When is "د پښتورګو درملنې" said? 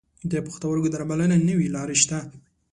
0.31-1.37